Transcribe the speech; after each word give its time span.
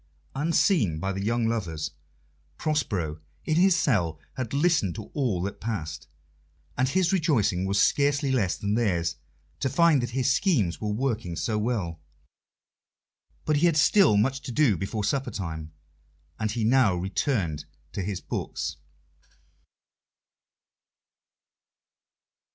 Unseen 0.33 0.97
by 0.97 1.11
the 1.11 1.23
young 1.23 1.45
lovers, 1.45 1.91
Prospero, 2.57 3.21
in 3.45 3.55
his 3.57 3.75
cell, 3.75 4.19
had 4.33 4.51
listened 4.51 4.95
to 4.95 5.11
all 5.13 5.43
that 5.43 5.61
passed, 5.61 6.07
and 6.75 6.89
his 6.89 7.13
rejoicing 7.13 7.65
was 7.65 7.79
scarcely 7.79 8.31
less 8.31 8.57
than 8.57 8.73
theirs 8.73 9.17
to 9.59 9.69
find 9.69 10.01
that 10.01 10.09
his 10.09 10.31
schemes 10.33 10.81
were 10.81 10.89
working 10.89 11.35
so 11.35 11.55
well. 11.59 11.99
But 13.45 13.57
he 13.57 13.67
had 13.67 13.77
still 13.77 14.17
much 14.17 14.41
to 14.41 14.51
do 14.51 14.75
before 14.75 15.03
supper 15.03 15.29
time, 15.29 15.71
and 16.39 16.49
he 16.49 16.63
now 16.63 16.95
returned 16.95 17.65
to 17.91 18.01
his 18.01 18.21
books. 18.21 18.77